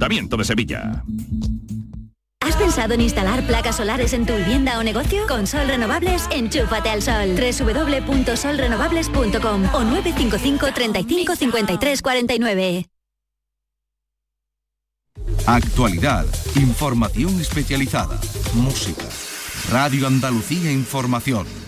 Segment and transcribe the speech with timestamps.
[0.00, 1.04] Ayuntamiento de Sevilla.
[2.40, 5.26] ¿Has pensado en instalar placas solares en tu vivienda o negocio?
[5.28, 7.36] Con Sol Renovables, enchúfate al sol.
[7.36, 12.86] www.solrenovables.com o 955 35 53 49.
[15.46, 16.24] Actualidad,
[16.56, 18.18] información especializada,
[18.54, 19.04] música.
[19.70, 21.59] Radio Andalucía Información.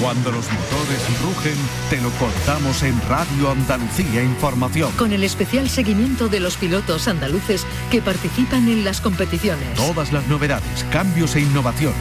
[0.00, 1.54] Cuando los motores rugen,
[1.88, 4.90] te lo contamos en Radio Andalucía Información.
[4.92, 9.74] Con el especial seguimiento de los pilotos andaluces que participan en las competiciones.
[9.74, 11.96] Todas las novedades, cambios e innovaciones,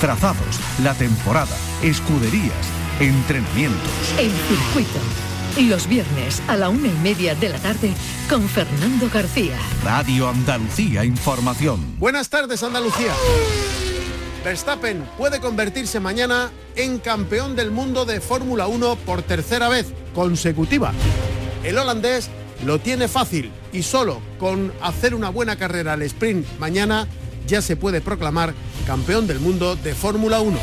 [0.00, 2.52] trazados, la temporada, escuderías,
[3.00, 4.14] entrenamientos.
[4.18, 4.98] El circuito.
[5.58, 7.92] Los viernes a la una y media de la tarde
[8.28, 9.56] con Fernando García.
[9.82, 11.80] Radio Andalucía Información.
[11.98, 13.12] Buenas tardes, Andalucía.
[14.44, 20.92] Verstappen puede convertirse mañana en campeón del mundo de Fórmula 1 por tercera vez consecutiva.
[21.64, 22.30] El holandés
[22.64, 27.06] lo tiene fácil y solo con hacer una buena carrera al sprint mañana
[27.46, 28.54] ya se puede proclamar
[28.86, 30.58] campeón del mundo de Fórmula 1.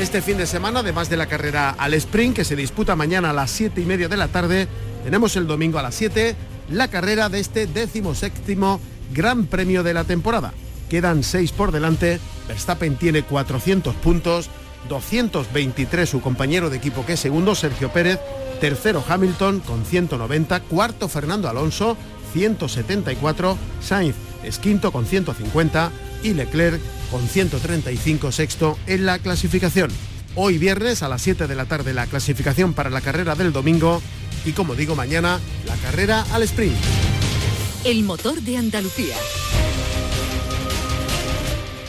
[0.00, 3.32] Este fin de semana, además de la carrera al sprint que se disputa mañana a
[3.32, 4.68] las 7 y media de la tarde,
[5.04, 6.36] tenemos el domingo a las 7
[6.70, 8.80] la carrera de este décimo séptimo
[9.12, 10.52] Gran Premio de la temporada.
[10.88, 14.48] Quedan 6 por delante, Verstappen tiene 400 puntos,
[14.88, 18.20] 223 su compañero de equipo que es segundo, Sergio Pérez,
[18.60, 21.96] tercero Hamilton con 190, cuarto Fernando Alonso,
[22.32, 25.90] 174, Sainz es quinto con 150
[26.22, 29.90] y Leclerc con 135 sexto en la clasificación.
[30.34, 34.02] Hoy viernes a las 7 de la tarde la clasificación para la carrera del domingo
[34.44, 36.76] y como digo mañana la carrera al sprint.
[37.84, 39.16] El motor de Andalucía.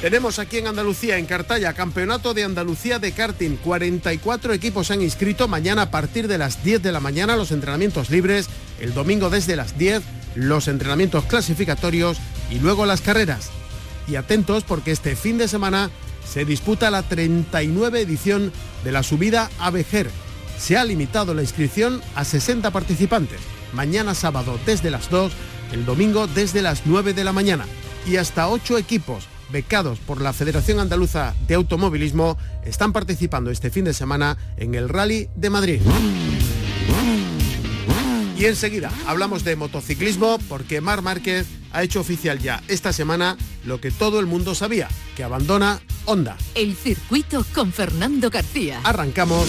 [0.01, 3.55] Tenemos aquí en Andalucía, en Cartaya, Campeonato de Andalucía de karting.
[3.57, 5.47] 44 equipos se han inscrito.
[5.47, 8.47] Mañana a partir de las 10 de la mañana los entrenamientos libres.
[8.79, 10.03] El domingo desde las 10
[10.35, 12.19] los entrenamientos clasificatorios
[12.51, 13.49] y luego las carreras.
[14.07, 15.89] Y atentos porque este fin de semana
[16.31, 20.11] se disputa la 39 edición de la subida a Vejer.
[20.59, 23.39] Se ha limitado la inscripción a 60 participantes.
[23.73, 25.31] Mañana sábado desde las 2,
[25.71, 27.65] el domingo desde las 9 de la mañana.
[28.05, 33.85] Y hasta 8 equipos becados por la Federación Andaluza de Automovilismo están participando este fin
[33.85, 35.81] de semana en el Rally de Madrid.
[38.37, 43.35] Y enseguida hablamos de motociclismo porque Mar Márquez ha hecho oficial ya esta semana
[43.65, 46.37] lo que todo el mundo sabía, que abandona Honda.
[46.53, 48.79] El circuito con Fernando García.
[48.83, 49.47] Arrancamos.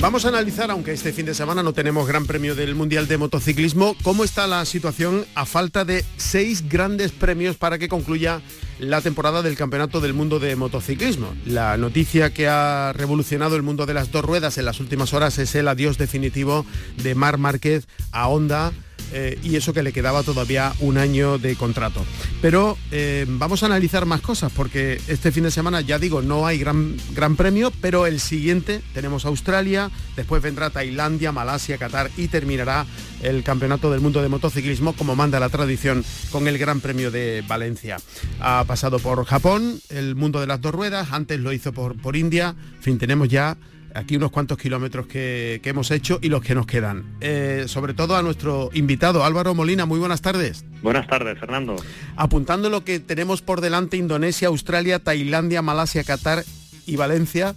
[0.00, 3.18] Vamos a analizar, aunque este fin de semana no tenemos Gran Premio del Mundial de
[3.18, 8.40] Motociclismo, cómo está la situación a falta de seis grandes premios para que concluya
[8.80, 11.32] la temporada del Campeonato del Mundo de Motociclismo.
[11.46, 15.38] La noticia que ha revolucionado el mundo de las dos ruedas en las últimas horas
[15.38, 16.66] es el adiós definitivo
[17.02, 18.72] de Mar Márquez a Honda
[19.12, 22.04] eh, y eso que le quedaba todavía un año de contrato.
[22.40, 26.46] Pero eh, vamos a analizar más cosas porque este fin de semana, ya digo, no
[26.46, 32.28] hay gran, gran premio, pero el siguiente tenemos Australia, después vendrá Tailandia, Malasia, Qatar y
[32.28, 32.86] terminará
[33.22, 37.42] el Campeonato del Mundo de Motociclismo como manda la tradición con el Gran Premio de
[37.46, 37.98] Valencia.
[38.40, 42.16] Ha pasado por Japón, el mundo de las dos ruedas, antes lo hizo por, por
[42.16, 43.56] India, en fin, tenemos ya
[43.98, 47.16] aquí unos cuantos kilómetros que, que hemos hecho y los que nos quedan.
[47.20, 50.64] Eh, sobre todo a nuestro invitado Álvaro Molina, muy buenas tardes.
[50.82, 51.76] Buenas tardes, Fernando.
[52.16, 56.44] Apuntando lo que tenemos por delante, Indonesia, Australia, Tailandia, Malasia, Qatar
[56.86, 57.54] y Valencia,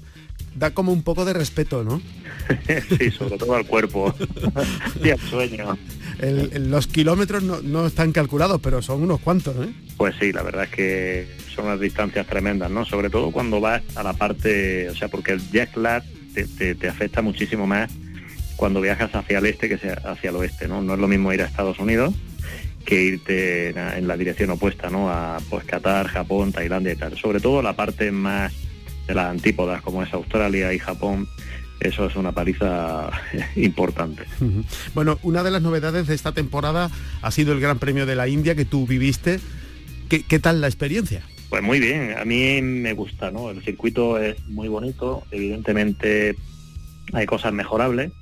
[0.56, 2.02] da como un poco de respeto, ¿no?
[3.00, 4.14] sí, sobre todo al cuerpo
[5.04, 5.78] y al sueño.
[6.20, 9.72] El- los kilómetros no, no están calculados, pero son unos cuantos, ¿eh?
[9.98, 12.86] Pues sí, la verdad es que son unas distancias tremendas, ¿no?
[12.86, 16.04] Sobre todo cuando vas a la parte, o sea, porque el jet lag
[16.34, 17.92] te, afecta muchísimo más
[18.56, 20.82] cuando viajas hacia el este que hacia el oeste, ¿no?
[20.82, 22.14] No es lo mismo ir a Estados Unidos
[22.86, 25.10] que irte en, la dirección opuesta, ¿no?
[25.10, 27.18] A pues Qatar, Japón, Tailandia y tal.
[27.18, 28.54] Sobre todo la parte más
[29.08, 31.28] de las antípodas, como es Australia y Japón,
[31.80, 33.10] eso es una paliza
[33.56, 34.24] importante.
[34.94, 36.90] Bueno, una de las novedades de esta temporada
[37.22, 39.40] ha sido el Gran Premio de la India que tú viviste.
[40.10, 41.24] ¿Qué, qué tal la experiencia?
[41.52, 43.52] Pues muy bien, a mí me gusta, ¿no?
[43.52, 46.34] El circuito es muy bonito, evidentemente
[47.12, 48.14] hay cosas mejorables,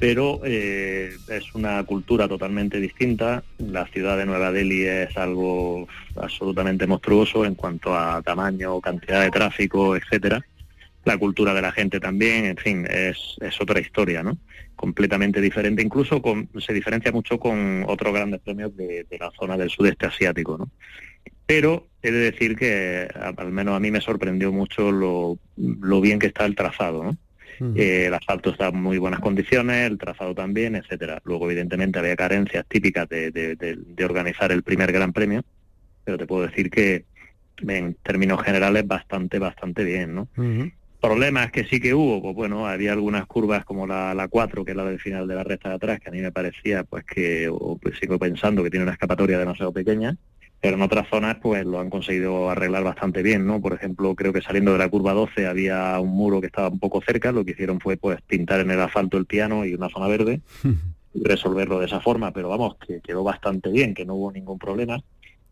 [0.00, 3.44] pero eh, es una cultura totalmente distinta.
[3.58, 5.86] La ciudad de Nueva Delhi es algo
[6.16, 10.44] absolutamente monstruoso en cuanto a tamaño, cantidad de tráfico, etcétera.
[11.04, 14.36] la cultura de la gente también, en fin, es, es otra historia, ¿no?
[14.74, 19.70] Completamente diferente, incluso con, se diferencia mucho con otros grandes premios de, la zona del
[19.70, 20.68] sudeste asiático, ¿no?
[21.46, 26.18] Pero he de decir que al menos a mí me sorprendió mucho lo, lo bien
[26.18, 27.16] que está el trazado, ¿no?
[27.76, 31.20] Eh, el asfalto está en muy buenas condiciones, el trazado también, etcétera.
[31.24, 35.44] Luego, evidentemente, había carencias típicas de, de, organizar el primer Gran Premio,
[36.04, 37.04] pero te puedo decir que
[37.66, 40.28] en términos generales bastante, bastante bien, ¿no?
[41.00, 44.70] Problemas que sí que hubo, pues bueno, había algunas curvas como la, la 4, que
[44.70, 47.04] es la del final de la recta de atrás, que a mí me parecía, pues
[47.04, 50.16] que, o, pues, sigo pensando que tiene una escapatoria demasiado pequeña,
[50.64, 53.60] pero en otras zonas pues lo han conseguido arreglar bastante bien, ¿no?
[53.60, 56.78] Por ejemplo, creo que saliendo de la curva 12 había un muro que estaba un
[56.78, 59.90] poco cerca, lo que hicieron fue pues pintar en el asfalto el piano y una
[59.90, 60.40] zona verde
[61.12, 64.58] y resolverlo de esa forma, pero vamos, que quedó bastante bien, que no hubo ningún
[64.58, 65.02] problema.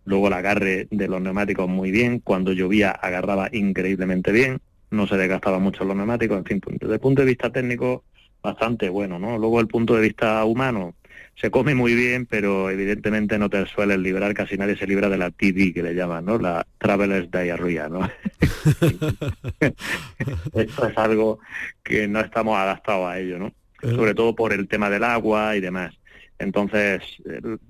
[0.07, 4.61] Luego el agarre de los neumáticos muy bien, cuando llovía agarraba increíblemente bien,
[4.91, 8.05] no se desgastaba mucho los neumáticos, en fin, desde el punto de vista técnico
[8.43, 9.37] bastante bueno, ¿no?
[9.37, 10.95] Luego el punto de vista humano,
[11.35, 15.19] se come muy bien, pero evidentemente no te sueles librar, casi nadie se libra de
[15.19, 16.39] la TD que le llaman, ¿no?
[16.39, 18.09] La Traveler's Diarrhea, ¿no?
[20.55, 21.41] Esto es algo
[21.83, 23.47] que no estamos adaptados a ello, ¿no?
[23.83, 23.95] Eh.
[23.95, 25.95] Sobre todo por el tema del agua y demás.
[26.39, 27.03] Entonces,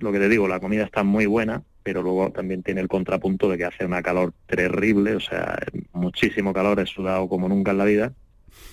[0.01, 3.49] lo que te digo, la comida está muy buena, pero luego también tiene el contrapunto
[3.49, 5.59] de que hace una calor terrible, o sea,
[5.93, 8.13] muchísimo calor, he sudado como nunca en la vida,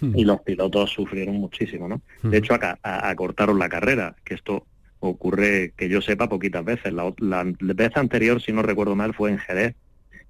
[0.02, 0.18] hmm.
[0.18, 2.02] y los pilotos sufrieron muchísimo, ¿no?
[2.22, 2.34] De hmm.
[2.34, 4.66] hecho, acá acortaron la carrera, que esto
[5.00, 6.94] ocurre que yo sepa poquitas veces.
[6.94, 9.76] La, vez anterior, si no recuerdo mal, fue en Jerez,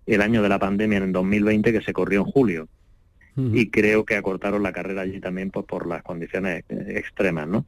[0.05, 2.67] el año de la pandemia en el 2020 que se corrió en julio.
[3.53, 7.65] Y creo que acortaron la carrera allí también pues, por las condiciones eh, extremas, ¿no?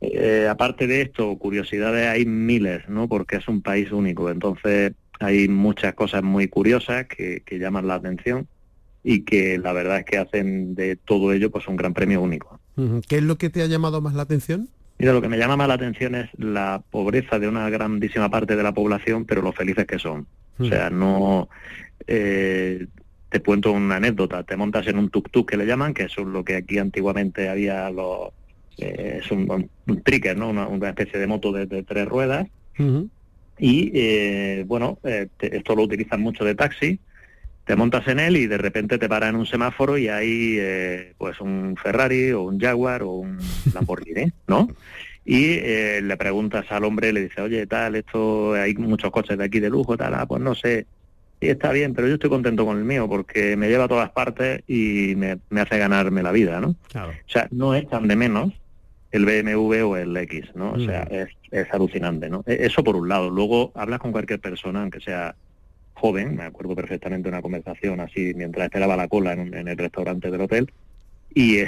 [0.00, 3.06] Eh, aparte de esto, curiosidades hay miles, ¿no?
[3.06, 7.94] Porque es un país único, entonces hay muchas cosas muy curiosas que, que llaman la
[7.94, 8.48] atención
[9.04, 12.58] y que la verdad es que hacen de todo ello pues un gran premio único.
[13.06, 14.68] ¿Qué es lo que te ha llamado más la atención?
[14.98, 18.56] Mira, lo que me llama más la atención es la pobreza de una grandísima parte
[18.56, 20.26] de la población, pero lo felices que son.
[20.58, 20.68] O hmm.
[20.68, 21.48] sea, no...
[22.06, 22.86] Eh,
[23.28, 24.44] te cuento una anécdota.
[24.44, 27.90] Te montas en un tuk-tuk que le llaman, que es lo que aquí antiguamente había
[27.90, 28.30] los...
[28.78, 30.50] Eh, es un, un, tricker, ¿no?
[30.50, 32.46] Una, especie de moto de, tres ruedas.
[33.58, 34.98] Y, eh, bueno,
[35.40, 37.00] esto lo utilizan mucho de taxi
[37.66, 41.14] te montas en él y de repente te para en un semáforo y hay eh,
[41.18, 43.38] pues un Ferrari o un Jaguar o un
[43.74, 44.68] Lamborghini, ¿no?
[45.24, 49.44] Y eh, le preguntas al hombre, le dice, oye, tal, esto, hay muchos coches de
[49.44, 50.86] aquí de lujo, tal, ah, pues no sé,
[51.40, 54.10] y está bien, pero yo estoy contento con el mío porque me lleva a todas
[54.10, 56.68] partes y me, hace ganarme la vida, ¿no?
[56.68, 58.52] O sea, no es tan de menos
[59.10, 60.72] el BMW o el X, ¿no?
[60.72, 61.14] O sea, mm.
[61.14, 62.42] es, es alucinante, ¿no?
[62.46, 63.28] E, eso por un lado.
[63.28, 65.34] Luego hablas con cualquier persona, aunque sea
[65.96, 70.42] joven, me acuerdo perfectamente una conversación así mientras esperaba la cola en, el restaurante del
[70.42, 70.72] hotel,
[71.34, 71.58] y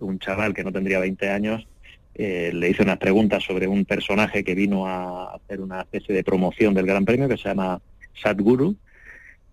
[0.00, 1.66] un chaval que no tendría 20 años
[2.14, 6.24] eh, le hizo unas preguntas sobre un personaje que vino a hacer una especie de
[6.24, 7.80] promoción del Gran Premio que se llama
[8.20, 8.76] Sadhguru,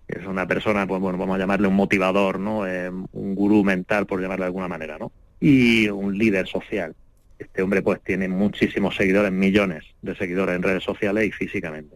[0.08, 2.68] es una persona, pues bueno, vamos a llamarle un motivador, ¿no?
[2.68, 5.12] Eh, un gurú mental, por llamarlo de alguna manera, ¿no?
[5.40, 6.96] Y un líder social.
[7.40, 11.96] Este hombre pues tiene muchísimos seguidores, millones de seguidores en redes sociales y físicamente.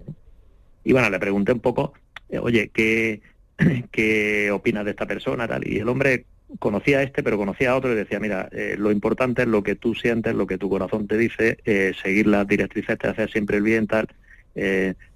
[0.84, 3.22] Y bueno, le pregunté un poco eh, oye, ¿qué,
[3.92, 5.48] ¿qué opinas de esta persona?
[5.48, 5.68] Tal?
[5.68, 6.26] Y el hombre
[6.58, 9.64] conocía a este, pero conocía a otro y decía, mira, eh, lo importante es lo
[9.64, 13.30] que tú sientes, lo que tu corazón te dice, eh, seguir las directrices, te hacer
[13.30, 14.08] siempre el bien, tal,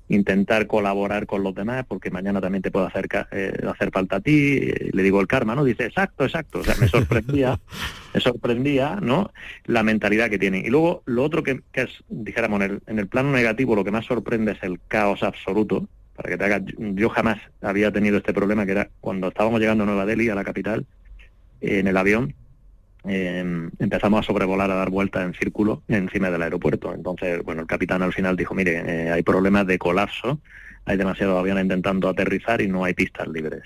[0.09, 3.07] intentar colaborar con los demás, porque mañana también te puede hacer,
[3.67, 5.63] hacer falta a ti, le digo el karma, ¿no?
[5.63, 7.59] Dice, exacto, exacto, o sea, me sorprendía,
[8.13, 9.31] me sorprendía, ¿no?
[9.65, 10.65] La mentalidad que tienen.
[10.65, 13.91] Y luego, lo otro que, es, dijéramos, en el, en el plano negativo, lo que
[13.91, 18.33] más sorprende es el caos absoluto, para que te hagas, yo jamás había tenido este
[18.33, 20.85] problema, que era cuando estábamos llegando a Nueva Delhi, a la capital,
[21.61, 22.35] en el avión,
[23.05, 26.93] em, empezamos a sobrevolar, a dar vueltas en círculo encima del aeropuerto.
[26.93, 30.39] Entonces, bueno, el capitán al final dijo, mire, eh, hay problemas de colapso,
[30.85, 33.63] hay demasiados aviones intentando aterrizar y no hay pistas libres.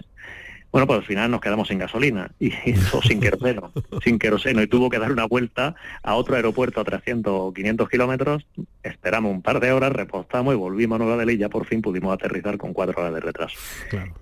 [0.71, 3.71] Bueno, pues al final nos quedamos sin gasolina y eso sin queroseno,
[4.03, 7.89] sin queroseno y tuvo que dar una vuelta a otro aeropuerto a 300 o 500
[7.89, 8.45] kilómetros,
[8.83, 11.81] esperamos un par de horas, repostamos y volvimos a Nueva Delhi y ya por fin
[11.81, 13.57] pudimos aterrizar con cuatro horas de retraso.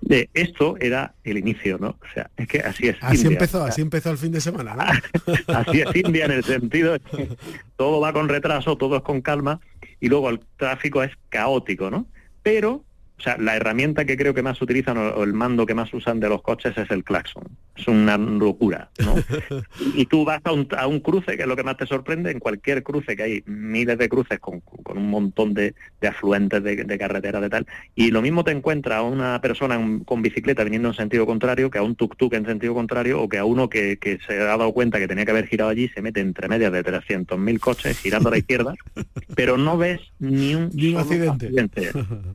[0.00, 1.88] De esto era el inicio, ¿no?
[1.88, 2.96] O sea, es que así es.
[3.00, 5.54] Así empezó, así empezó el fin de semana, ¿no?
[5.54, 7.28] así es India en el sentido de que
[7.76, 9.60] todo va con retraso, todo es con calma
[10.00, 12.06] y luego el tráfico es caótico, ¿no?
[12.42, 12.84] Pero
[13.18, 16.20] o sea, la herramienta que creo que más utilizan o, el mando que más usan
[16.20, 17.44] de los coches es el claxon.
[17.76, 19.14] Es una locura, ¿no?
[19.94, 22.30] y tú vas a un, a un, cruce, que es lo que más te sorprende,
[22.30, 26.62] en cualquier cruce, que hay miles de cruces con, con un montón de, de afluentes
[26.62, 30.64] de, de carreteras de tal, y lo mismo te encuentra a una persona con bicicleta
[30.64, 33.68] viniendo en sentido contrario, que a un tuk-tuk en sentido contrario, o que a uno
[33.68, 36.48] que, que, se ha dado cuenta que tenía que haber girado allí, se mete entre
[36.48, 38.74] medias de 300.000 coches girando a la izquierda,
[39.34, 41.46] pero no ves ni un, ni un accidente.
[41.46, 41.90] accidente.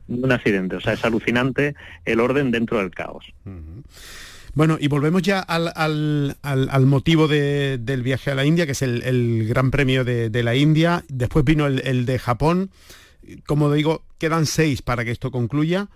[0.08, 0.76] un accidente.
[0.76, 3.32] O sea, es alucinante el orden dentro del caos.
[4.54, 8.72] Bueno, y volvemos ya al, al, al, motivo de, del viaje a la India, que
[8.72, 11.04] es el, el Gran Premio de, de, la India.
[11.08, 12.70] Después vino el, el, de Japón.
[13.46, 15.88] Como digo, quedan seis para que esto concluya.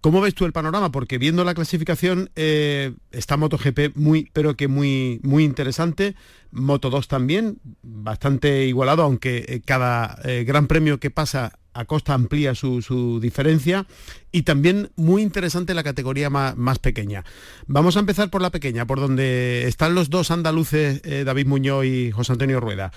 [0.00, 0.90] ¿Cómo ves tú el panorama?
[0.90, 6.14] Porque viendo la clasificación eh, está MotoGP muy, pero que muy, muy interesante.
[6.52, 12.14] Moto 2 también, bastante igualado, aunque eh, cada eh, gran premio que pasa a costa
[12.14, 13.86] amplía su, su, diferencia.
[14.32, 17.24] Y también muy interesante la categoría más, más, pequeña.
[17.66, 21.84] Vamos a empezar por la pequeña, por donde están los dos andaluces, eh, David Muñoz
[21.84, 22.92] y José Antonio Rueda.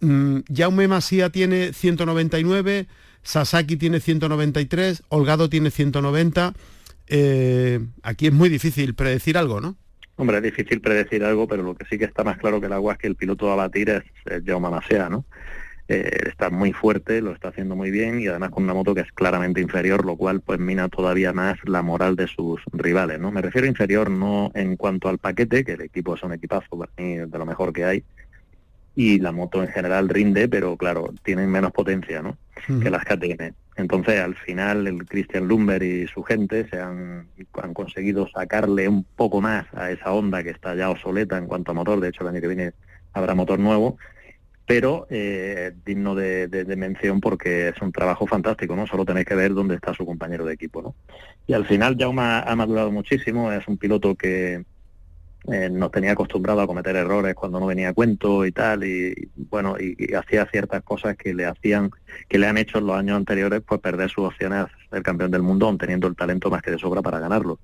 [0.00, 2.86] Mm, Jaume Masía tiene 199.
[3.22, 6.52] Sasaki tiene 193, Holgado tiene 190.
[7.08, 9.76] Eh, aquí es muy difícil predecir algo, ¿no?
[10.16, 12.72] Hombre, es difícil predecir algo, pero lo que sí que está más claro que el
[12.72, 15.24] agua es que el piloto a batir es, es Jaume Masea, ¿no?
[15.86, 19.02] Eh, está muy fuerte, lo está haciendo muy bien y además con una moto que
[19.02, 23.30] es claramente inferior, lo cual pues mina todavía más la moral de sus rivales, ¿no?
[23.30, 26.78] Me refiero a inferior no en cuanto al paquete, que el equipo es un equipazo
[26.78, 28.04] para mí de lo mejor que hay,
[28.96, 32.38] y la moto en general rinde, pero claro, tienen menos potencia ¿no?
[32.80, 33.52] Que las KTM.
[33.76, 37.26] Entonces, al final, el Christian Lumber y su gente se han,
[37.60, 41.72] han, conseguido sacarle un poco más a esa onda que está ya obsoleta en cuanto
[41.72, 42.00] a motor.
[42.00, 42.72] De hecho, el año que viene
[43.12, 43.98] habrá motor nuevo,
[44.66, 48.86] pero eh, digno de, mención porque es un trabajo fantástico, ¿no?
[48.86, 50.94] Solo tenéis que ver dónde está su compañero de equipo, ¿no?
[51.46, 54.64] Y al final, Jaume ha, ha madurado muchísimo, es un piloto que
[55.46, 59.30] eh, nos tenía acostumbrado a cometer errores cuando no venía a cuento y tal, y
[59.36, 61.90] bueno, y, hacía ciertas cosas que le hacían,
[62.28, 65.42] que le han hecho en los años anteriores, pues perder sus opciones a campeón del
[65.42, 67.58] mundo, teniendo el talento más que de sobra para ganarlo.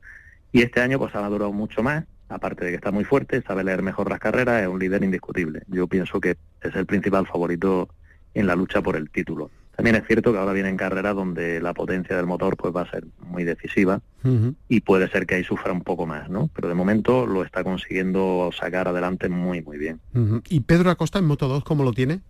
[0.52, 3.64] Y este año pues ha madurado mucho más, aparte de que está muy fuerte, sabe
[3.64, 5.62] leer mejor las carreras, es un líder indiscutible.
[5.68, 7.88] Yo pienso que es el principal favorito
[8.34, 9.50] en la lucha por el título.
[9.76, 12.90] También es cierto que ahora vienen carreras donde la potencia del motor pues va a
[12.90, 14.54] ser muy decisiva uh -huh.
[14.68, 16.50] y puede ser que ahí sufra un poco más, ¿no?
[16.54, 20.00] Pero de momento lo está consiguiendo sacar adelante muy, muy bien.
[20.14, 20.42] Uh -huh.
[20.50, 22.20] ¿Y Pedro Acosta en Moto 2 cómo lo tiene?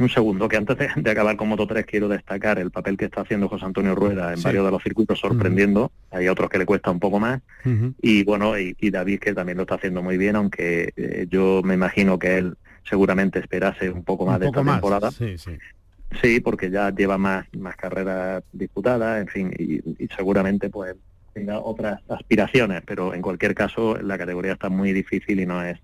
[0.00, 3.04] Un segundo, que antes de, de, acabar con Moto 3 quiero destacar el papel que
[3.04, 4.44] está haciendo José Antonio Rueda en sí.
[4.44, 5.84] varios de los circuitos sorprendiendo.
[5.84, 6.18] Uh -huh.
[6.18, 7.42] Hay otros que le cuesta un poco más.
[8.00, 11.60] Y bueno, y, y, David que también lo está haciendo muy bien, aunque eh, yo
[11.62, 12.56] me imagino que él
[12.88, 14.76] seguramente esperase un poco más un de poco esta más.
[14.76, 15.10] temporada.
[15.10, 15.52] Sí, sí.
[16.20, 20.96] Sí, porque ya lleva más, más carreras disputadas, en fin, y, y, seguramente pues
[21.34, 25.78] tenga otras aspiraciones, pero en cualquier caso la categoría está muy difícil y no es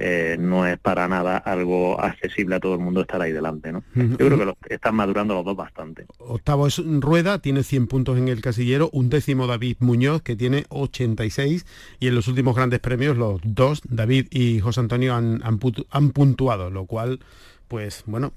[0.00, 3.82] eh, no es para nada algo accesible a todo el mundo estar ahí delante, ¿no?
[3.94, 6.06] Yo creo que los, están madurando los dos bastante.
[6.18, 10.66] Octavo es Rueda, tiene 100 puntos en el casillero, un décimo David Muñoz, que tiene
[10.68, 11.66] 86,
[11.98, 15.58] y en los últimos grandes premios los dos, David y José Antonio, han, han,
[15.90, 17.18] han puntuado, lo cual,
[17.66, 18.32] pues bueno,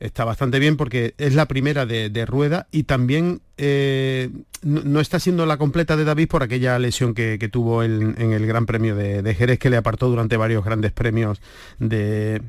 [0.00, 4.30] está bastante bien porque es la primera de, de rueda y también eh,
[4.62, 8.32] no, está siendo la completa de David por aquella lesión que, que tuvo en, en,
[8.32, 11.40] el Gran Premio de, de, Jerez que le apartó durante varios grandes premios
[11.78, 12.42] de,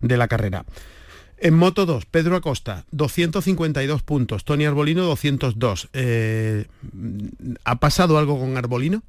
[0.00, 0.64] de la carrera.
[1.38, 5.88] En Moto 2, Pedro Acosta, 252 puntos, Tony Arbolino, 202.
[5.94, 6.66] Eh,
[7.64, 9.02] ¿Ha pasado algo con Arbolino?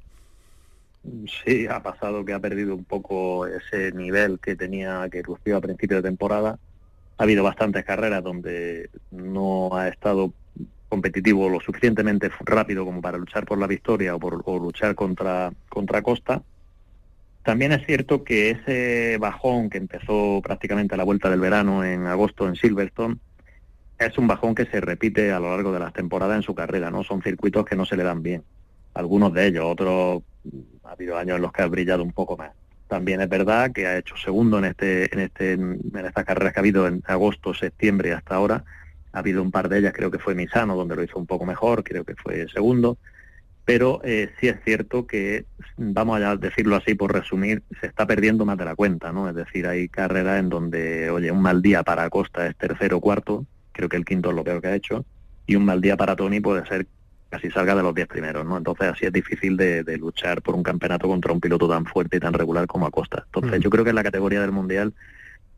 [1.44, 5.60] Sí, ha pasado que ha perdido un poco ese nivel que tenía, que lució a
[5.60, 6.58] principio de temporada
[7.22, 10.32] ha habido bastantes carreras donde no ha estado
[10.88, 16.02] competitivo lo suficientemente rápido como para luchar por la victoria o por luchar contra, contra
[16.02, 16.42] Costa.
[17.44, 22.08] También es cierto que ese bajón que empezó prácticamente a la vuelta del verano en
[22.08, 23.18] agosto en Silverstone
[24.00, 26.90] es un bajón que se repite a lo largo de las temporadas en su carrera,
[26.90, 27.04] ¿no?
[27.04, 28.42] Son circuitos que no se le dan bien.
[28.94, 30.24] Algunos de ellos, otros
[30.82, 32.50] ha habido años en los que ha brillado un poco más.
[32.92, 36.58] También es verdad que ha hecho segundo en este, en este, en estas carreras que
[36.58, 38.64] ha habido en agosto, septiembre y hasta ahora.
[39.14, 41.46] Ha habido un par de ellas, creo que fue Misano, donde lo hizo un poco
[41.46, 42.98] mejor, creo que fue segundo.
[43.64, 45.46] Pero eh, sí es cierto que,
[45.78, 49.26] vamos a decirlo así por resumir, se está perdiendo más de la cuenta, ¿no?
[49.26, 53.00] Es decir, hay carreras en donde, oye, un mal día para Costa es tercero o
[53.00, 55.06] cuarto, creo que el quinto es lo peor que ha hecho,
[55.46, 56.86] y un mal día para Tony puede ser
[57.32, 58.58] casi salga de los 10 primeros, ¿no?
[58.58, 62.18] Entonces así es difícil de, de, luchar por un campeonato contra un piloto tan fuerte
[62.18, 63.22] y tan regular como Acosta.
[63.24, 63.62] Entonces mm.
[63.62, 64.92] yo creo que es la categoría del Mundial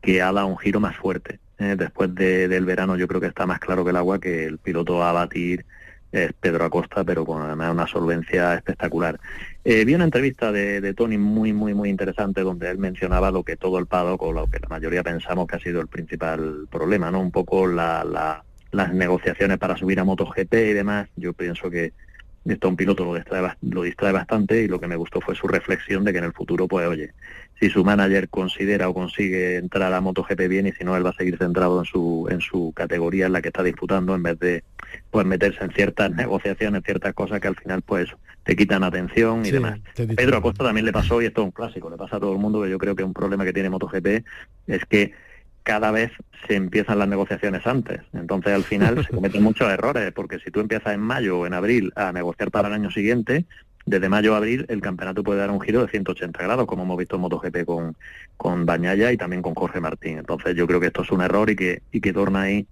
[0.01, 1.39] que ha dado un giro más fuerte.
[1.59, 1.75] ¿eh?
[1.77, 4.57] Después de, del verano yo creo que está más claro que el agua que el
[4.57, 5.65] piloto a batir
[6.13, 9.19] es Pedro Acosta, pero con además una solvencia espectacular.
[9.65, 13.57] Eh, vi una entrevista de, Tony muy, muy, muy interesante donde él mencionaba lo que
[13.57, 17.11] todo el paddock o lo que la mayoría pensamos que ha sido el principal problema,
[17.11, 17.19] ¿no?
[17.19, 17.67] Un poco
[18.71, 21.07] las negociaciones para subir a MotoGP y demás.
[21.15, 21.93] Yo pienso que
[22.45, 25.35] esto a un piloto lo distrae, lo distrae bastante y lo que me gustó fue
[25.35, 27.11] su reflexión de que en el futuro, pues oye,
[27.59, 31.09] si su manager considera o consigue entrar a MotoGP bien y si no, él va
[31.09, 34.39] a seguir centrado en su, en su categoría en la que está disputando en vez
[34.39, 34.63] de
[35.09, 38.09] pues meterse en ciertas negociaciones, ciertas cosas que al final pues
[38.43, 39.79] te quitan atención y demás.
[39.95, 42.39] Pedro Acosta también le pasó y esto es un clásico, le pasa a todo el
[42.39, 44.23] mundo que yo creo que un problema que tiene MotoGP
[44.67, 45.13] es que
[45.65, 46.11] cada vez
[46.47, 48.01] se empiezan las negociaciones antes.
[48.13, 51.53] Entonces, al final se cometen muchos errores, porque si tú empiezas en mayo o en
[51.53, 53.45] abril a negociar para el año siguiente,
[53.85, 56.97] desde mayo a abril el campeonato puede dar un giro de 180 grados, como hemos
[56.97, 57.95] visto en MotoGP con,
[58.37, 60.19] con Bañaya y también con Jorge Martín.
[60.19, 62.67] Entonces yo creo que esto es un error y que, y que ahí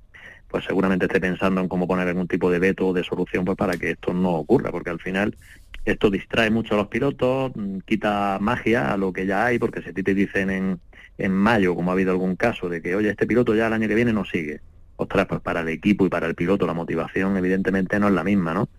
[0.48, 3.58] pues seguramente esté pensando en cómo poner algún tipo de veto o de solución pues
[3.58, 5.36] para que esto no ocurra, porque al final
[5.86, 9.82] esto distrae mucho a los pilotos, mm, quita magia a lo que ya hay, porque
[9.82, 10.80] si a ti te dicen en,
[11.18, 13.88] en mayo, como ha habido algún caso, de que, oye, este piloto ya el año
[13.88, 14.62] que viene no sigue,
[14.96, 18.24] ostras, pues para el equipo y para el piloto la motivación evidentemente no es la
[18.24, 18.70] misma, ¿no?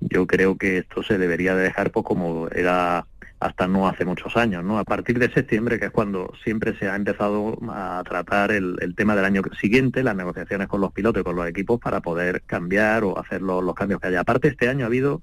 [0.00, 3.06] yo creo que esto se debería de dejar pues como era
[3.38, 4.78] hasta no hace muchos años, ¿no?
[4.78, 9.16] A partir de septiembre, que es cuando siempre se ha empezado a tratar el, tema
[9.16, 13.02] del año siguiente, las negociaciones con los pilotos y con los equipos para poder cambiar
[13.02, 14.20] o hacer los, los cambios que haya.
[14.20, 15.22] Aparte, este año ha habido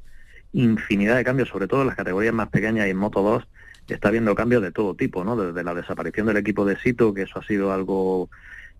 [0.57, 3.47] infinidad de cambios, sobre todo en las categorías más pequeñas y en Moto 2
[3.93, 5.35] está habiendo cambios de todo tipo, ¿no?
[5.35, 8.29] Desde la desaparición del equipo de Sito, que eso ha sido algo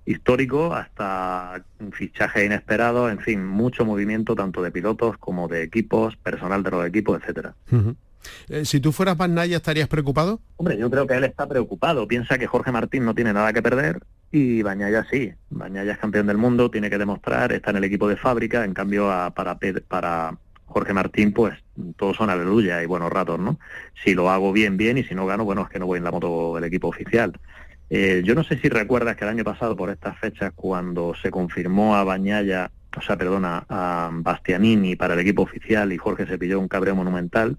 [0.06, 6.64] histórico hasta fichaje inesperado, en fin, mucho movimiento tanto de pilotos como de equipos, personal
[6.64, 7.54] de los equipos, etcétera.
[8.50, 10.42] Eh, si tú fueras Van ¿estarías preocupado?
[10.58, 12.08] Hombre, yo creo que él está preocupado.
[12.08, 15.32] Piensa que Jorge Martín no tiene nada que perder y Bañaya sí.
[15.50, 18.66] Bañaya es campeón del mundo, tiene que demostrar, está en el equipo de fábrica.
[18.66, 19.58] En cambio, para,
[19.88, 21.58] para Jorge Martín, pues
[21.96, 23.58] todos son aleluya y buenos ratos, ¿no?
[24.04, 26.04] Si lo hago bien, bien, y si no gano, bueno, es que no voy en
[26.04, 27.34] la moto del equipo oficial.
[27.90, 31.32] Eh, yo no sé si recuerdas que el año pasado, por estas fechas, cuando se
[31.32, 36.38] confirmó a Bañaya, o sea, perdona, a Bastianini para el equipo oficial y Jorge se
[36.38, 37.58] pilló un cabreo monumental,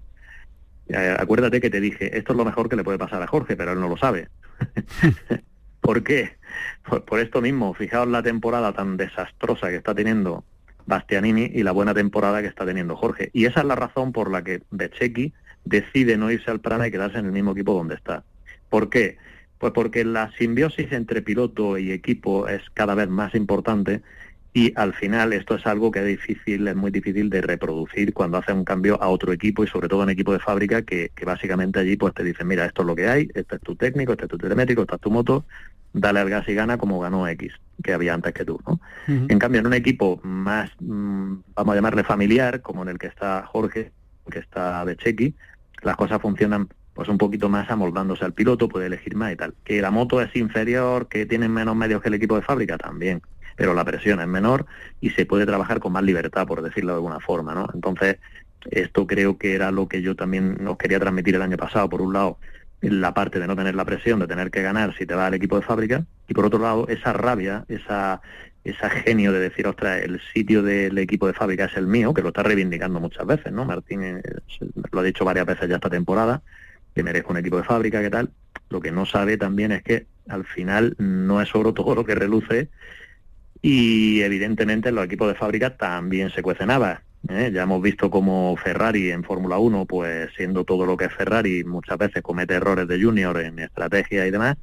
[0.87, 3.57] eh, acuérdate que te dije, esto es lo mejor que le puede pasar a Jorge,
[3.57, 4.29] pero él no lo sabe.
[5.81, 6.37] ¿Por qué?
[6.83, 10.43] Pues por esto mismo, fijaos la temporada tan desastrosa que está teniendo
[10.89, 13.29] Bastianini y la buena temporada que está teniendo Jorge.
[13.31, 16.91] Y esa es la razón por la que Bececchi decide no irse al Prana y
[16.91, 18.23] quedarse en el mismo equipo donde está.
[18.69, 19.17] ¿Por qué?
[19.59, 24.01] Pues porque la simbiosis entre piloto y equipo es cada vez más importante
[24.53, 28.37] y al final esto es algo que es difícil, es muy difícil de reproducir cuando
[28.37, 31.79] hace un cambio a otro equipo y sobre todo en equipo de fábrica que, básicamente
[31.79, 34.25] allí pues te dicen, mira, esto es lo que hay, este es tu técnico, este
[34.25, 35.45] es tu telemétrico, esta es tu moto,
[35.93, 38.59] dale al gas y gana como ganó X, que había antes que tú.
[38.67, 38.79] ¿no?
[39.07, 43.07] En cambio, en un equipo más, mm, vamos a llamarle familiar, como en el que
[43.07, 43.91] está Jorge,
[44.31, 45.35] que está Bechequi,
[45.83, 49.53] las cosas funcionan pues un poquito más amoldándose al piloto, puede elegir más y tal.
[49.63, 53.21] Que la moto es inferior, que tienen menos medios que el equipo de fábrica, también,
[53.59, 54.65] pero la presión es menor
[55.01, 57.67] y se puede trabajar con más libertad, por decirlo de alguna forma, ¿no?
[57.73, 58.15] Entonces,
[58.71, 62.01] esto creo que era lo que yo también os quería transmitir el año pasado, por
[62.01, 62.37] un lado,
[62.79, 65.33] la parte de no tener la presión, de tener que ganar si te va al
[65.33, 68.21] equipo de fábrica, y por otro lado, esa rabia, esa
[68.63, 72.21] esa genio de decir, ostras, el sitio del equipo de fábrica es el mío, que
[72.21, 73.65] lo está reivindicando muchas veces, ¿no?
[73.65, 74.21] Martín eh,
[74.91, 76.41] lo ha dicho varias veces ya esta temporada,
[76.95, 78.29] que merezca un equipo de fábrica, que tal.
[78.69, 82.15] Lo que no sabe también es que al final no es oro todo lo que
[82.15, 82.69] reluce
[83.61, 87.01] y evidentemente en los equipos de fábrica también se cuecen habas.
[87.27, 87.51] ¿eh?
[87.53, 91.63] Ya hemos visto como Ferrari en Fórmula 1, pues siendo todo lo que es Ferrari,
[91.63, 94.57] muchas veces comete errores de junior en estrategia y demás.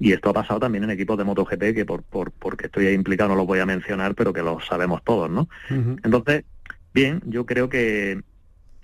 [0.00, 2.94] Y esto ha pasado también en equipos de MotoGP, que por, por porque estoy ahí
[2.94, 5.48] implicado no lo voy a mencionar, pero que lo sabemos todos, ¿no?
[5.68, 6.44] Entonces,
[6.94, 8.22] bien, yo creo que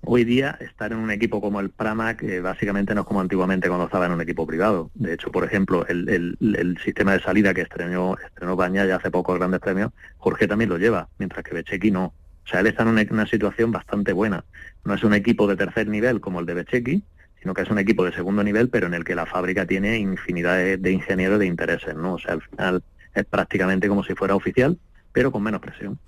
[0.06, 3.86] Hoy día estar en un equipo como el Pramac básicamente no es como antiguamente cuando
[3.86, 4.90] estaba en un equipo privado.
[4.94, 9.60] De hecho, por ejemplo, el, sistema de salida que estrenó, estrenó ya hace poco grandes
[9.60, 12.06] premios, Jorge también lo lleva, mientras que Bechequi no.
[12.44, 14.44] O sea, él está en una, situación bastante buena.
[14.84, 17.02] No es un equipo de tercer nivel como el de Bechequi,
[17.40, 19.96] sino que es un equipo de segundo nivel, pero en el que la fábrica tiene
[19.96, 22.14] infinidad de, de ingenieros de intereses, ¿no?
[22.14, 22.82] O sea, al final
[23.14, 24.78] es prácticamente como si fuera oficial
[25.14, 25.98] pero con menos presión.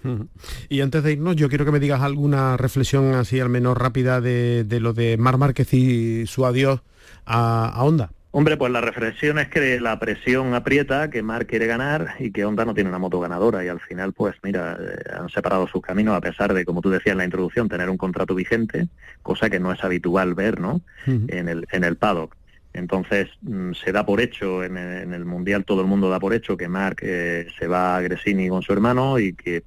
[0.69, 4.21] Y antes de irnos, yo quiero que me digas alguna reflexión así al menos rápida
[4.21, 6.83] de, lo de Mar Márquez y su adiós
[7.25, 8.11] a, a Honda.
[8.33, 12.45] Hombre, pues la reflexión es que la presión aprieta, que Mar quiere ganar y que
[12.45, 15.81] Honda no tiene una moto ganadora y al final, pues mira, eh, han separado sus
[15.81, 18.88] caminos a pesar de, como tú decías en la introducción, tener un contrato vigente,
[19.23, 20.83] cosa que no es habitual ver, ¿no?
[21.07, 22.37] en, el, en el paddock.
[22.77, 26.57] Entonces mm, se da por hecho, en el, Mundial todo el mundo da por hecho
[26.57, 29.65] que Marc eh, se va a Gresini con su hermano y que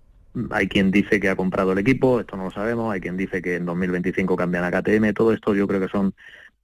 [0.52, 3.41] hay quien dice que ha comprado el equipo, esto no lo sabemos, hay quien dice
[3.41, 6.13] que en 2025 cambian a KTM, todo esto yo creo que son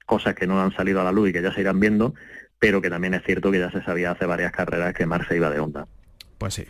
[0.05, 2.13] cosas que no han salido a la luz y que ya se irán viendo,
[2.59, 5.35] pero que también es cierto que ya se sabía hace varias carreras que Marc se
[5.35, 5.87] iba de onda.
[6.37, 6.65] Pues sí.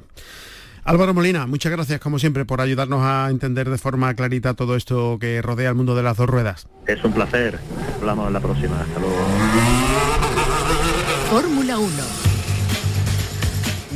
[0.88, 5.17] Álvaro Molina, muchas gracias como siempre por ayudarnos a entender de forma clarita todo esto
[5.19, 6.67] que rodea el mundo de las dos ruedas.
[6.86, 7.60] Es un placer.
[8.00, 8.80] Hablamos en la próxima.
[8.80, 9.15] Hasta luego.
[11.32, 11.91] Fórmula 1.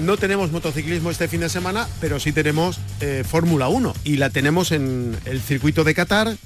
[0.03, 4.31] No tenemos motociclismo este fin de semana, pero sí tenemos eh, Fórmula 1 y la
[4.31, 6.37] tenemos en el circuito de Qatar,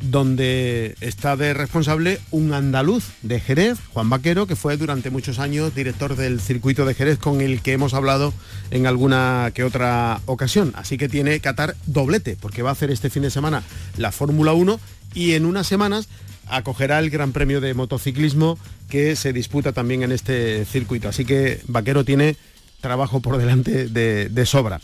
[0.00, 5.74] donde está de responsable un andaluz de Jerez, Juan Vaquero, que fue durante muchos años
[5.74, 8.32] director del circuito de Jerez con el que hemos hablado
[8.70, 10.72] en alguna que otra ocasión.
[10.74, 13.62] Así que tiene Qatar doblete, porque va a hacer este fin de semana
[13.96, 14.80] la Fórmula 1
[15.14, 16.08] y en unas semanas
[16.46, 18.58] acogerá el Gran Premio de Motociclismo
[18.88, 21.08] que se disputa también en este circuito.
[21.08, 22.36] Así que Vaquero tiene
[22.80, 24.80] trabajo por delante de, de sobra.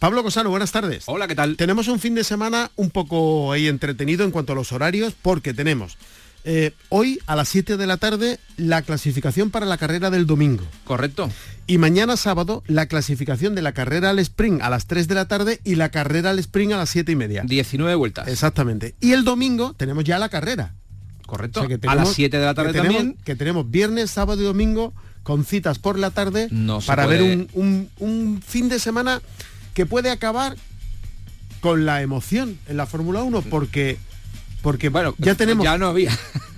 [0.00, 1.04] Pablo Cosano, buenas tardes.
[1.06, 1.56] Hola, ¿qué tal?
[1.56, 5.52] Tenemos un fin de semana un poco ahí entretenido en cuanto a los horarios, porque
[5.52, 5.98] tenemos
[6.44, 10.64] eh, hoy a las 7 de la tarde la clasificación para la carrera del domingo.
[10.84, 11.30] Correcto.
[11.66, 15.28] Y mañana sábado la clasificación de la carrera al sprint a las 3 de la
[15.28, 17.42] tarde y la carrera al sprint a las 7 y media.
[17.44, 18.26] 19 vueltas.
[18.28, 18.94] Exactamente.
[19.02, 20.72] Y el domingo tenemos ya la carrera.
[21.26, 21.60] Correcto.
[21.60, 23.18] O sea que a tenemos- las 7 de la tarde que tenemos- también.
[23.22, 27.36] Que tenemos viernes, sábado y domingo con citas por la tarde No para puede- ver
[27.36, 29.20] un, un- un fin de semana
[29.74, 30.56] que puede acabar
[31.60, 33.98] con la emoción en la Fórmula 1 porque
[34.62, 36.10] porque Bueno, ya tenemos Ya no había.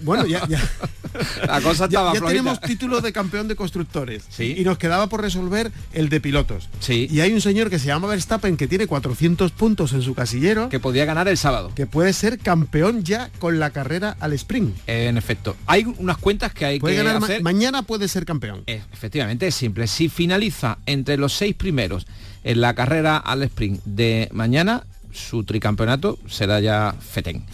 [0.03, 0.61] bueno ya, ya-
[1.47, 2.27] La cosa ya- estaba ya flojita.
[2.29, 4.57] tenemos título de campeón de constructores Sí.
[4.59, 7.07] y nos quedaba por resolver el de pilotos Sí.
[7.11, 10.69] y hay un señor que se llama Verstappen que tiene 400 puntos en su casillero
[10.69, 11.71] Que podía ganar el sábado.
[11.77, 15.55] que puede ser campeón ya con la carrera al sprint En efecto.
[15.67, 19.47] Hay unas cuentas que hay puede que ganar ma- mañana puede ser campeón Eh, Efectivamente,
[19.47, 19.87] es simple.
[19.87, 22.07] Si finaliza entre los seis primeros
[22.45, 27.45] en la carrera al sprint de mañana, su tricampeonato será ya Fetén.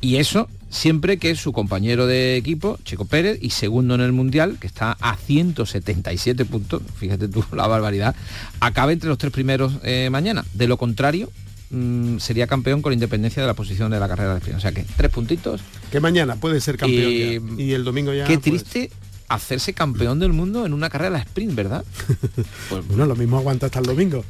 [0.00, 4.56] Y eso siempre que su compañero de equipo, Checo Pérez, y segundo en el Mundial,
[4.58, 8.14] que está a 177 puntos, fíjate tú la barbaridad,
[8.60, 10.44] acabe entre los tres primeros eh, mañana.
[10.54, 11.30] De lo contrario,
[11.70, 14.58] mm, sería campeón con independencia de la posición de la carrera del sprint.
[14.58, 15.60] O sea que tres puntitos.
[15.90, 17.62] que mañana puede ser campeón Y- ya.
[17.62, 18.90] y el domingo ya Qué pues, triste
[19.34, 21.84] hacerse campeón del mundo en una carrera al sprint, ¿verdad?
[22.68, 24.24] Pues, bueno lo mismo aguanta hasta el domingo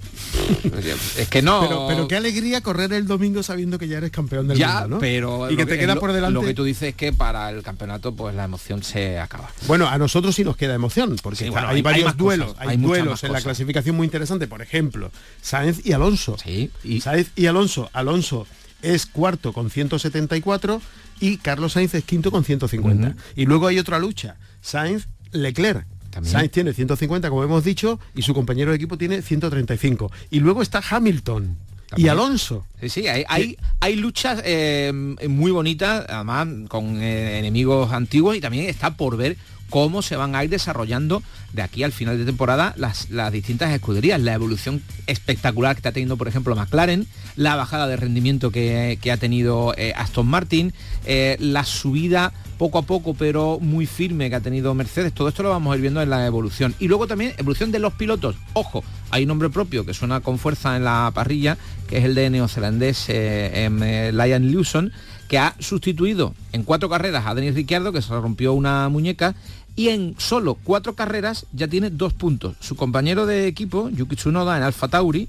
[1.19, 1.61] es que no.
[1.61, 4.89] pero, pero qué alegría correr el domingo sabiendo que ya eres campeón del ya, mundo
[4.97, 4.99] ¿no?
[4.99, 7.63] pero y que te queda por delante Lo que tú dices es que para el
[7.63, 9.51] campeonato, pues la emoción se acaba.
[9.67, 12.17] Bueno, a nosotros sí nos queda emoción, porque Sí, está- bueno, hay, hay- varios hay
[12.19, 14.47] duelos, cosas, hay, duelos en la clasificación muy interesante.
[14.47, 15.11] Por ejemplo,
[15.41, 16.37] Sáenz y Alonso.
[16.43, 17.91] Sí, y Sáenz y Alonso.
[17.93, 18.47] Alonso
[18.83, 20.81] es cuarto con 174
[21.21, 23.09] y Carlos Sainz es quinto con 150.
[23.09, 23.17] Ujú.
[23.37, 24.37] Y luego hay otra lucha.
[24.63, 25.87] Sainz, Leclerc.
[26.11, 26.33] También.
[26.33, 30.11] Sainz tiene 150, como hemos dicho, y su compañero de equipo tiene 135.
[30.31, 31.57] Y luego está Hamilton
[31.97, 32.09] y.
[32.09, 32.65] Alonso.
[32.81, 34.93] Sí, sí, hay, hay, hay luchas eh,
[35.29, 39.37] muy bonitas, además con eh, enemigos antiguos y también está por ver
[39.73, 41.23] cómo se van a ir desarrollando
[41.55, 45.93] de aquí al final de temporada las, las distintas escuderías, la evolución espectacular que está
[45.93, 50.75] teniendo, por ejemplo, McLaren, la bajada de rendimiento que, que ha tenido eh, Aston Martin,
[51.07, 55.43] eh, la subida poco a poco pero muy firme que ha tenido Mercedes, todo esto
[55.43, 56.77] lo vamos a ir viendo en la evolución.
[56.79, 58.37] Y luego también evolución de los pilotos.
[58.53, 62.15] Ojo, hay un nombre propio que suena con fuerza en la parrilla, que es el
[62.15, 64.93] de neozelandés eh, em, eh, Liam Lawson,
[65.27, 69.35] que ha sustituido en cuatro carreras a Denis Ricciardo, que se rompió una muñeca,
[69.75, 72.55] y en solo cuatro carreras ya tiene dos puntos.
[72.61, 75.29] Su compañero de equipo, Yuki Tsunoda, en Alfa Tauri,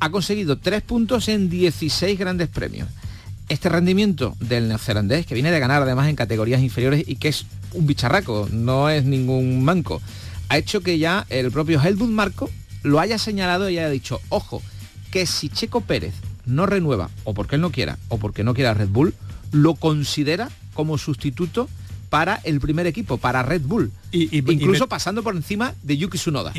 [0.00, 2.88] ha conseguido tres puntos en 16 grandes premios.
[3.52, 7.44] Este rendimiento del neozelandés, que viene de ganar además en categorías inferiores y que es
[7.74, 10.00] un bicharraco, no es ningún manco,
[10.48, 12.48] ha hecho que ya el propio Helmut Marco
[12.82, 14.62] lo haya señalado y haya dicho, ojo,
[15.10, 16.14] que si Checo Pérez
[16.46, 19.12] no renueva, o porque él no quiera, o porque no quiera Red Bull,
[19.50, 21.68] lo considera como sustituto
[22.08, 23.92] para el primer equipo, para Red Bull.
[24.12, 26.52] Y, Incluso pasando por encima de Yuki Tsunoda.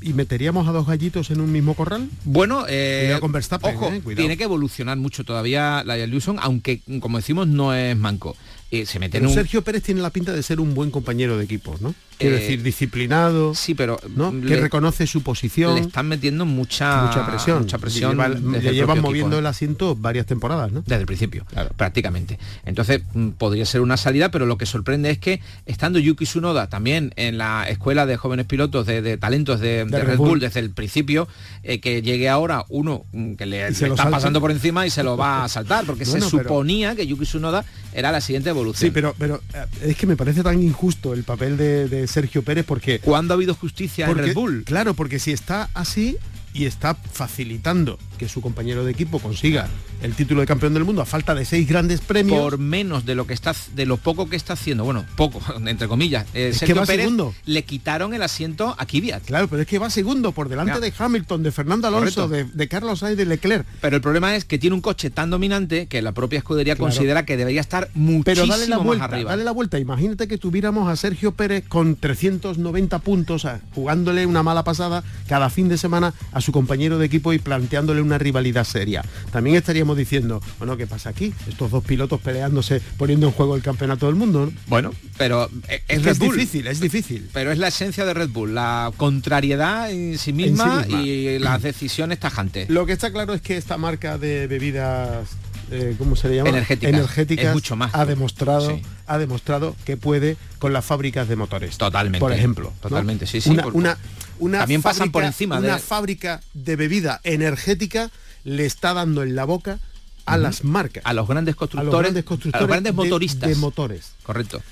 [0.00, 2.08] y- meteríamos a dos gallitos en un mismo corral.
[2.24, 7.48] Bueno, eh, con ojo, eh, tiene que evolucionar mucho todavía la Lewison, aunque como decimos
[7.48, 8.36] no es manco.
[8.72, 11.36] Eh, se mete en un Sergio Pérez tiene la pinta de ser un buen compañero
[11.36, 11.92] de equipo, ¿no?
[12.18, 14.30] Quiero Eh, decir, disciplinado, sí, pero ¿no?
[14.32, 17.60] le- que reconoce su posición, le están metiendo mucha mucha presión.
[17.62, 19.48] mucha presión Lleva- le llevan moviendo equipo, el ¿eh?
[19.48, 20.82] asiento varias temporadas, ¿no?
[20.82, 21.70] desde el principio, Claro.
[21.76, 22.38] prácticamente.
[22.66, 26.68] Entonces, mm, podría ser una salida, pero lo que sorprende es que estando Yuki Tsunoda
[26.68, 30.28] también en la escuela de jóvenes pilotos de, de talentos de, de Red Red Bull.
[30.28, 30.40] Bull.
[30.40, 31.26] desde el principio,
[31.62, 35.16] eh, que llegue ahora uno mm, que le, está pasando por encima y se lo
[35.16, 38.88] va a saltar, porque Bueno, se pero- suponía que Yuki Tsunoda era la siguiente evolución.
[38.88, 42.42] Sí, pero, pero eh, es que me parece tan injusto el papel de, de Sergio
[42.42, 44.64] Pérez porque, ¿Cuándo ha habido justicia porque- en Red Bull?
[44.64, 46.16] Claro, porque si está así,
[46.52, 49.68] y está facilitando que su compañero de equipo consiga
[50.02, 52.40] el título de campeón del mundo a falta de seis grandes premios.
[52.40, 55.88] Por menos de lo que está de lo poco que está haciendo, bueno, poco, entre
[55.88, 56.26] comillas.
[56.34, 57.34] Eh, Es Sergio que va Pérez segundo.
[57.46, 59.24] le quitaron el asiento a Kvyat.
[59.24, 62.98] Claro, pero es que va segundo por delante de Hamilton, de Fernando Alonso, de, Carlos
[63.00, 63.66] Sainz, de Leclerc.
[63.80, 66.92] Pero el problema es que tiene un coche tan dominante que la propia escudería Claro.
[66.92, 69.30] considera que debería estar muchísimo Pero dale la más vuelta, arriba.
[69.30, 69.78] dale la vuelta.
[69.78, 75.68] Imagínate que tuviéramos a Sergio Pérez con 390 puntos, jugándole una mala pasada cada fin
[75.68, 79.02] de semana a su compañero de equipo y planteándole una rivalidad seria.
[79.32, 81.32] También estaríamos diciendo, bueno, ¿qué pasa aquí?
[81.48, 84.46] Estos dos pilotos peleándose, poniendo en juego el campeonato del mundo.
[84.46, 84.52] ¿no?
[84.66, 86.34] Bueno, pero eh, es, Es, que Red es Bull.
[86.36, 87.28] difícil, es difícil.
[87.32, 91.02] Pero es la esencia de Red Bull, la contrariedad en sí misma, misma.
[91.02, 92.68] y las decisiones tajantes.
[92.70, 95.28] Lo que está claro es que esta marca de bebidas,
[95.70, 96.50] eh, ¿cómo se le llama?
[96.50, 96.92] Energéticas.
[96.94, 97.94] Energéticas Es mucho más.
[97.94, 98.82] ha demostrado, Sí.
[99.06, 101.78] ha demostrado que puede con las fábricas de motores.
[101.78, 102.18] Totalmente.
[102.20, 102.72] Por ejemplo.
[102.74, 102.88] ¿no?
[102.88, 103.98] Totalmente, sí, sí, Una, una,
[104.38, 108.10] una También pasan por encima Una de- fábrica de bebida energética
[108.44, 109.78] le está dando en la boca
[110.26, 111.02] a las marcas.
[111.06, 113.48] A los grandes a constructores, los grandes constructores a los grandes de- motoristas.
[113.48, 114.12] de motores.
[114.22, 114.62] Correcto.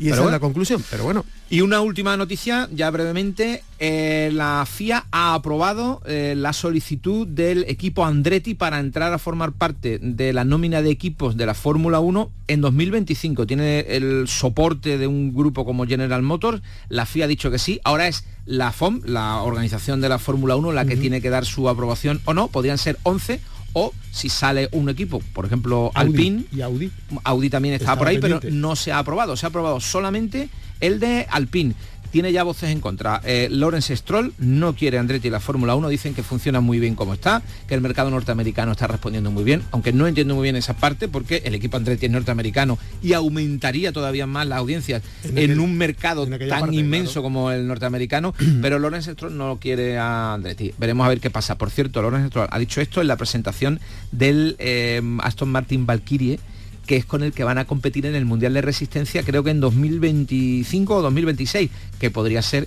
[0.00, 0.36] Y Pero esa es bueno.
[0.36, 0.84] la conclusión.
[0.90, 6.54] Pero bueno, Y una última noticia, ya brevemente, eh, la FIA ha aprobado eh, la
[6.54, 11.44] solicitud del equipo Andretti para entrar a formar parte de la nómina de equipos de
[11.44, 13.46] la Fórmula 1 en 2025.
[13.46, 17.78] Tiene el soporte de un grupo como General Motors, la FIA ha dicho que sí,
[17.84, 21.44] ahora es la FOM, la organización de la Fórmula 1, la que tiene que dar
[21.44, 23.38] su aprobación o no, podrían ser 11
[23.72, 26.90] o si sale un equipo, por ejemplo Audi Alpine, y Audi.
[27.24, 29.36] Audi también está Estaba por ahí, pero no se ha aprobado.
[29.36, 30.48] Se ha aprobado solamente
[30.80, 31.74] el de Alpine.
[32.10, 33.20] Tiene ya voces en contra.
[33.24, 35.88] Eh, Lawrence Stroll no quiere Andretti la Fórmula 1.
[35.88, 39.62] Dicen que funciona muy bien como está, que el mercado norteamericano está respondiendo muy bien,
[39.70, 43.92] aunque no entiendo muy bien esa parte porque el equipo Andretti es norteamericano y aumentaría
[43.92, 47.22] todavía más las audiencias En en, aquel- un mercado en tan parte, inmenso claro.
[47.22, 50.72] como el norteamericano, pero Lawrence Stroll no quiere a Andretti.
[50.78, 51.56] Veremos a ver qué pasa.
[51.58, 53.80] Por cierto, Lawrence Stroll ha dicho esto en la presentación
[54.12, 56.40] del eh, Aston Martin Valkyrie
[56.90, 59.50] que es con el que van a competir en el Mundial de Resistencia, creo que
[59.50, 62.66] en 2025 o 2026, que podría ser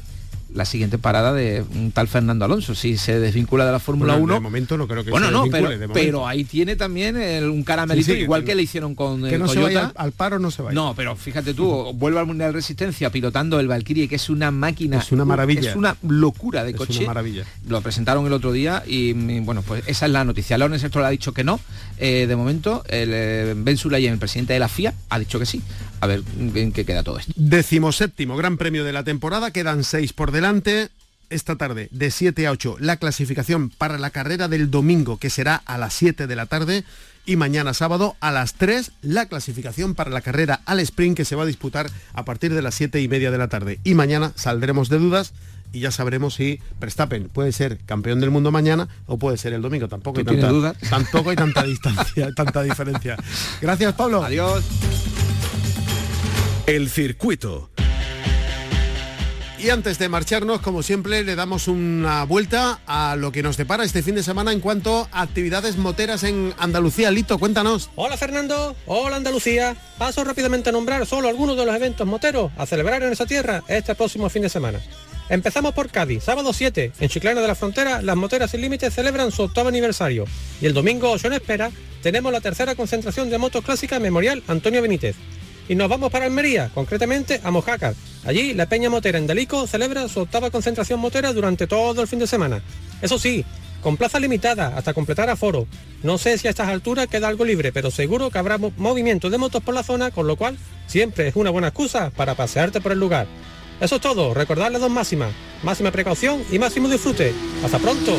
[0.54, 4.26] la siguiente parada de un tal Fernando Alonso, si se desvincula de la Fórmula Bueno,
[4.26, 4.34] 1.
[4.36, 7.50] De momento no creo que bueno, se no, pero, de pero ahí tiene también el-
[7.50, 9.74] un caramelito, Sí, sí, igual que le hicieron con que el no se Toyota.
[9.88, 10.76] vaya al, paro, no se vaya.
[10.76, 15.00] No, pero fíjate tú, vuelve al Mundial Resistencia pilotando el Valkyrie, que es una máquina.
[15.00, 15.72] Es una maravilla.
[15.72, 17.00] Es una locura de Es coche.
[17.00, 17.46] una maravilla.
[17.68, 20.58] Lo presentaron el otro día y bueno, pues esa es la noticia.
[20.58, 21.60] Lawrence Stroll ha dicho que no.
[21.98, 25.46] Eh, de momento, el eh, Ben Sulayem, el presidente de la FIA, ha dicho que
[25.46, 25.62] sí.
[26.02, 27.32] A ver mm, en qué queda todo esto.
[27.38, 30.90] Decimoséptimo Gran Premio de la temporada, quedan seis por delante.
[31.30, 35.56] Esta tarde, de 7 a 8, la clasificación para la carrera del domingo, que será
[35.56, 36.84] a las 7 de la tarde.
[37.26, 41.36] Y mañana sábado a las 3, la clasificación para la carrera al sprint, que se
[41.36, 43.80] va a disputar a partir de las 7 y media de la tarde.
[43.84, 45.34] Y mañana saldremos de dudas
[45.72, 49.62] y ya sabremos si Verstappen puede ser campeón del mundo mañana o puede ser el
[49.62, 49.88] domingo.
[49.88, 50.78] Tampoco hay ¿Tú tienes tanta, dudas?
[50.90, 53.18] tampoco hay tanta distancia, tanta diferencia.
[53.60, 54.24] Gracias, Pablo.
[54.24, 54.64] Adiós.
[56.68, 57.73] El circuito.
[59.64, 63.86] Y antes de marcharnos, como siempre, le damos una vuelta a lo que nos depara
[63.86, 67.12] este fin de semana en cuanto a actividades moteras en Andalucía.
[67.12, 67.90] Lito, cuéntanos.
[67.96, 69.78] Hola Fernando, hola Andalucía.
[69.98, 73.64] Paso rápidamente a nombrar solo algunos de los eventos moteros a celebrar en esa tierra
[73.70, 74.82] este próximo fin de semana.
[75.30, 79.32] Empezamos por Cádiz, sábado 7, en Chiclana de la Frontera, las moteras sin límites celebran
[79.32, 80.26] su octavo aniversario.
[80.60, 81.72] Y el domingo 8 en espera,
[82.02, 85.16] tenemos la tercera concentración de motos clásicas Memorial Antonio Benítez.
[85.70, 87.96] Y nos vamos para Almería, concretamente a Mojácar.
[88.26, 92.20] Allí, la Peña Motera en Delico celebra su octava concentración motera durante todo el fin
[92.20, 92.62] de semana.
[93.02, 93.46] Eso sí,
[93.82, 95.68] con plaza limitada hasta completar aforo.
[96.04, 99.30] No sé si a estas alturas queda algo libre, pero seguro que habrá mo- movimiento
[99.30, 102.82] de motos por la zona, con lo cual siempre es una buena excusa para pasearte
[102.82, 103.28] por el lugar.
[103.82, 105.32] Eso es todo, recordar las dos máximas.
[105.64, 107.34] Máxima precaución y máximo disfrute.
[107.64, 108.18] Hasta pronto.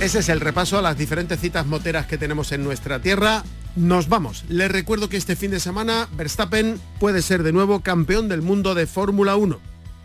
[0.00, 3.42] Ese es el repaso a las diferentes citas moteras que tenemos en nuestra tierra.
[3.76, 4.44] Nos vamos.
[4.48, 8.74] Les recuerdo que este fin de semana Verstappen puede ser de nuevo campeón del mundo
[8.74, 9.58] de Fórmula 1.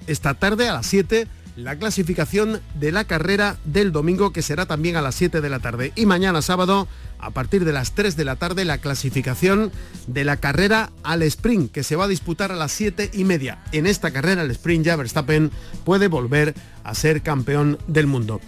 [0.08, 4.96] Esta tarde a las 7 la clasificación de la carrera del domingo que será también
[4.96, 5.92] a las 7 de la tarde.
[5.96, 6.88] Y mañana sábado
[7.20, 9.72] a partir de las 3 de la tarde la clasificación
[10.08, 13.62] de la carrera al sprint que se va a disputar a las 7 y media.
[13.72, 15.52] En esta carrera al sprint ya Verstappen
[15.84, 18.40] puede volver a ser campeón del mundo.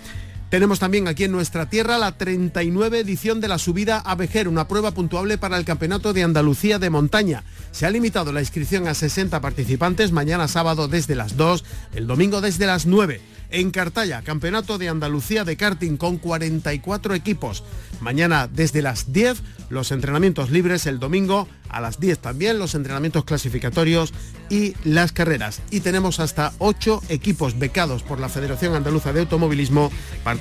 [0.51, 4.67] Tenemos también aquí en nuestra tierra la 39 edición de la subida a Vejer, una
[4.67, 7.45] prueba puntuable para el Campeonato de Andalucía de Montaña.
[7.71, 11.63] Se ha limitado la inscripción a 60 participantes, mañana sábado desde las 2,
[11.95, 13.21] el domingo desde las 9.
[13.51, 17.63] En Cartaya, Campeonato de Andalucía de karting con 44 equipos.
[18.01, 23.23] Mañana desde las 10 los entrenamientos libres, el domingo a las 10 también los entrenamientos
[23.23, 24.13] clasificatorios
[24.49, 25.61] y las carreras.
[25.69, 29.91] Y tenemos hasta 8 equipos becados por la Federación Andaluza de Automovilismo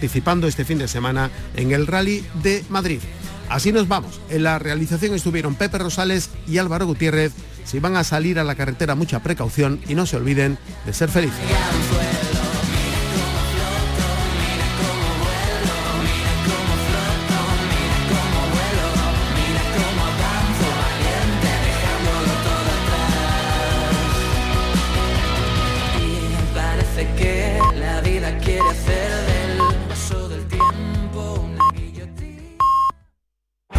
[0.00, 3.00] participando este fin de semana en el Rally de Madrid.
[3.50, 4.18] Así nos vamos.
[4.30, 7.32] En la realización estuvieron Pepe Rosales y Álvaro Gutiérrez.
[7.66, 11.10] Si van a salir a la carretera, mucha precaución y no se olviden de ser
[11.10, 11.38] felices.